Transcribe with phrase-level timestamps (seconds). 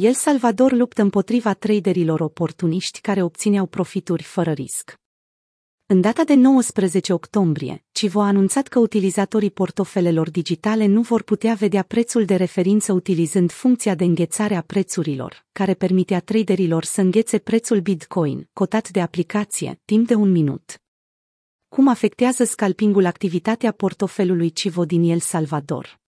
[0.00, 4.94] El Salvador luptă împotriva traderilor oportuniști care obțineau profituri fără risc.
[5.86, 11.54] În data de 19 octombrie, Civo a anunțat că utilizatorii portofelelor digitale nu vor putea
[11.54, 17.38] vedea prețul de referință utilizând funcția de înghețare a prețurilor, care permitea traderilor să înghețe
[17.38, 20.82] prețul Bitcoin, cotat de aplicație, timp de un minut.
[21.68, 26.02] Cum afectează scalpingul activitatea portofelului Civo din El Salvador?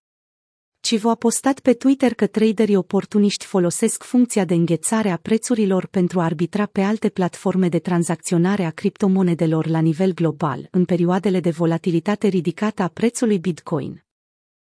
[0.87, 6.21] Civo a postat pe Twitter că traderii oportuniști folosesc funcția de înghețare a prețurilor pentru
[6.21, 11.51] a arbitra pe alte platforme de tranzacționare a criptomonedelor la nivel global în perioadele de
[11.51, 14.05] volatilitate ridicată a prețului Bitcoin.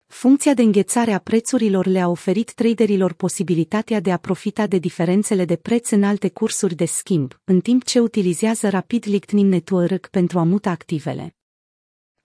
[0.07, 5.57] Funcția de înghețare a prețurilor le-a oferit traderilor posibilitatea de a profita de diferențele de
[5.57, 10.43] preț în alte cursuri de schimb, în timp ce utilizează Rapid Lightning Network pentru a
[10.43, 11.36] muta activele.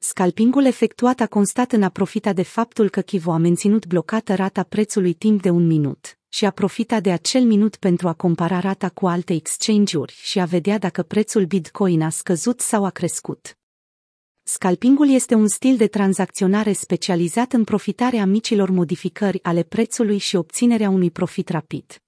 [0.04, 4.64] Scalpingul efectuat a constat în a profita de faptul că Kivo a menținut blocată rata
[4.64, 8.90] prețului timp de un minut și a profitat de acel minut pentru a compara rata
[8.90, 13.58] cu alte exchange-uri și a vedea dacă prețul Bitcoin a scăzut sau a crescut.
[14.44, 20.90] Scalpingul este un stil de tranzacționare specializat în profitarea micilor modificări ale prețului și obținerea
[20.90, 22.02] unui profit rapid.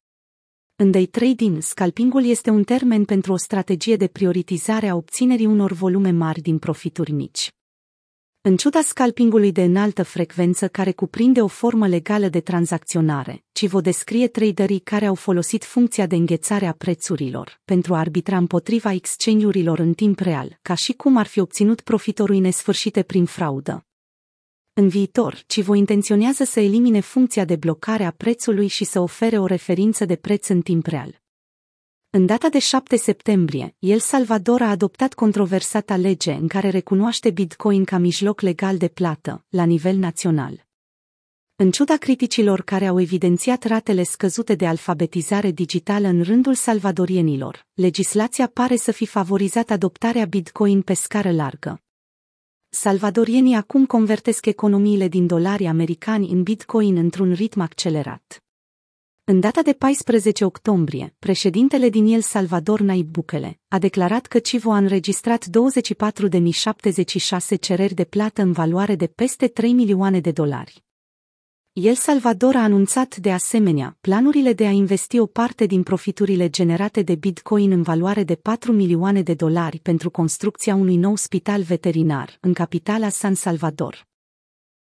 [0.76, 5.72] În day trading, scalpingul este un termen pentru o strategie de prioritizare a obținerii unor
[5.72, 7.52] volume mari din profituri mici.
[8.46, 14.28] În ciuda scalpingului de înaltă frecvență care cuprinde o formă legală de tranzacționare, Civo descrie
[14.28, 19.94] traderii care au folosit funcția de înghețare a prețurilor pentru a arbitra împotriva exchange-urilor în
[19.94, 23.86] timp real, ca și cum ar fi obținut profitorul nesfârșite prin fraudă.
[24.74, 29.46] În viitor, Civo intenționează să elimine funcția de blocare a prețului și să ofere o
[29.46, 31.23] referință de preț în timp real.
[32.16, 37.84] În data de 7 septembrie, El Salvador a adoptat controversata lege în care recunoaște Bitcoin
[37.84, 40.66] ca mijloc legal de plată, la nivel național.
[41.56, 48.48] În ciuda criticilor care au evidențiat ratele scăzute de alfabetizare digitală în rândul salvadorienilor, legislația
[48.48, 51.82] pare să fi favorizat adoptarea Bitcoin pe scară largă.
[52.70, 58.43] Salvadorienii acum convertesc economiile din dolari americani în Bitcoin într-un ritm accelerat.
[59.26, 64.72] În data de 14 octombrie, președintele din El Salvador Naib Bukele a declarat că Civo
[64.72, 65.50] a înregistrat 24.076
[67.60, 70.84] cereri de plată în valoare de peste 3 milioane de dolari.
[71.74, 77.02] El Salvador a anunțat de asemenea planurile de a investi o parte din profiturile generate
[77.02, 82.38] de Bitcoin în valoare de 4 milioane de dolari pentru construcția unui nou spital veterinar
[82.42, 84.12] în capitala San Salvador.